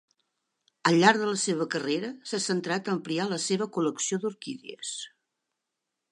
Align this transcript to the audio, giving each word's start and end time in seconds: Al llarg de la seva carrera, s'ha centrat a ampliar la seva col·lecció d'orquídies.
Al 0.91 0.95
llarg 1.01 1.19
de 1.23 1.25
la 1.31 1.35
seva 1.41 1.67
carrera, 1.73 2.07
s'ha 2.29 2.39
centrat 2.45 2.89
a 2.89 2.91
ampliar 2.99 3.27
la 3.33 3.39
seva 3.43 3.67
col·lecció 3.75 4.19
d'orquídies. 4.23 4.95